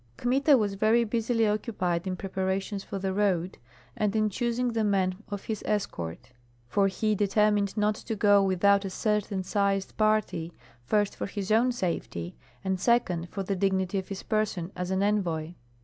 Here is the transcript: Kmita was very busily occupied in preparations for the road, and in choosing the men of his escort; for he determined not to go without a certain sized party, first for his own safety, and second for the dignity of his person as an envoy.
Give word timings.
Kmita 0.17 0.57
was 0.57 0.73
very 0.73 1.03
busily 1.03 1.47
occupied 1.47 2.07
in 2.07 2.15
preparations 2.15 2.83
for 2.83 2.97
the 2.97 3.13
road, 3.13 3.59
and 3.95 4.15
in 4.15 4.31
choosing 4.31 4.73
the 4.73 4.83
men 4.83 5.13
of 5.29 5.43
his 5.43 5.61
escort; 5.67 6.31
for 6.67 6.87
he 6.87 7.13
determined 7.13 7.77
not 7.77 7.93
to 7.93 8.15
go 8.15 8.41
without 8.41 8.83
a 8.83 8.89
certain 8.89 9.43
sized 9.43 9.95
party, 9.97 10.53
first 10.87 11.15
for 11.15 11.27
his 11.27 11.51
own 11.51 11.71
safety, 11.71 12.35
and 12.63 12.79
second 12.79 13.29
for 13.29 13.43
the 13.43 13.55
dignity 13.55 13.99
of 13.99 14.07
his 14.07 14.23
person 14.23 14.71
as 14.75 14.89
an 14.89 15.03
envoy. 15.03 15.53